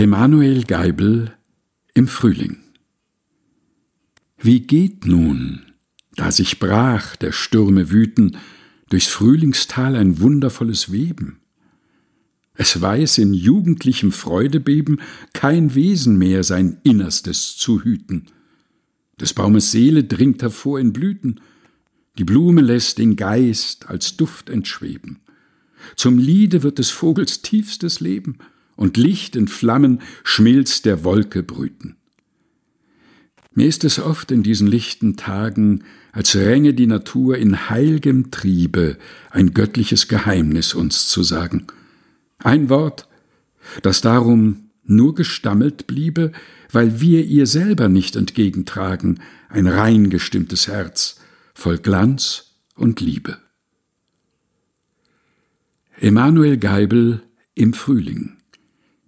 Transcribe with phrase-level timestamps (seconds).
[0.00, 1.36] Emanuel Geibel
[1.92, 2.56] im Frühling
[4.38, 5.60] Wie geht nun,
[6.16, 8.38] da sich brach, der Stürme wüten,
[8.88, 11.40] durchs Frühlingstal ein wundervolles Weben?
[12.54, 15.02] Es weiß in jugendlichem Freudebeben
[15.34, 18.28] kein Wesen mehr sein Innerstes zu hüten.
[19.20, 21.42] Des Baumes Seele dringt hervor in Blüten,
[22.16, 25.18] die Blume lässt den Geist als Duft entschweben.
[25.94, 28.38] Zum Liede wird des Vogels tiefstes Leben,
[28.80, 31.96] und Licht in Flammen schmilzt der Wolke brüten.
[33.52, 38.96] Mir ist es oft in diesen lichten Tagen, als ränge die Natur in heilgem Triebe
[39.28, 41.66] ein göttliches Geheimnis uns zu sagen.
[42.38, 43.06] Ein Wort,
[43.82, 46.32] das darum nur gestammelt bliebe,
[46.72, 49.20] weil wir ihr selber nicht entgegentragen,
[49.50, 51.20] ein rein gestimmtes Herz,
[51.52, 53.36] voll Glanz und Liebe.
[55.98, 57.22] Emanuel Geibel
[57.54, 58.39] im Frühling